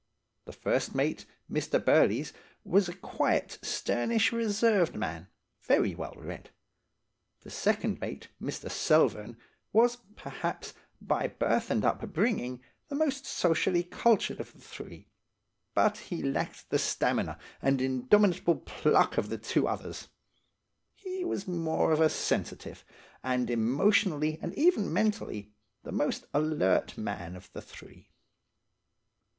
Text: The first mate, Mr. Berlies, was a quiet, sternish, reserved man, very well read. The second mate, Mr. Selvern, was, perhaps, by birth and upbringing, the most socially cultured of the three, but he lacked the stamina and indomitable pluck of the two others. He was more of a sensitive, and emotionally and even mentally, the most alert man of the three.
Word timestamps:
The 0.45 0.51
first 0.51 0.95
mate, 0.95 1.27
Mr. 1.47 1.79
Berlies, 1.79 2.33
was 2.63 2.89
a 2.89 2.95
quiet, 2.95 3.59
sternish, 3.61 4.31
reserved 4.31 4.95
man, 4.95 5.27
very 5.61 5.93
well 5.93 6.15
read. 6.17 6.49
The 7.41 7.51
second 7.51 8.01
mate, 8.01 8.27
Mr. 8.41 8.71
Selvern, 8.71 9.37
was, 9.71 9.97
perhaps, 10.15 10.73
by 10.99 11.27
birth 11.27 11.69
and 11.69 11.85
upbringing, 11.85 12.63
the 12.87 12.95
most 12.95 13.27
socially 13.27 13.83
cultured 13.83 14.39
of 14.39 14.53
the 14.53 14.59
three, 14.59 15.07
but 15.75 15.97
he 15.99 16.23
lacked 16.23 16.71
the 16.71 16.79
stamina 16.79 17.37
and 17.61 17.79
indomitable 17.79 18.55
pluck 18.55 19.19
of 19.19 19.29
the 19.29 19.37
two 19.37 19.67
others. 19.67 20.07
He 20.95 21.23
was 21.23 21.47
more 21.47 21.91
of 21.91 22.01
a 22.01 22.09
sensitive, 22.09 22.83
and 23.23 23.51
emotionally 23.51 24.39
and 24.41 24.55
even 24.55 24.91
mentally, 24.91 25.53
the 25.83 25.91
most 25.91 26.25
alert 26.33 26.97
man 26.97 27.35
of 27.35 27.51
the 27.53 27.61
three. 27.61 28.09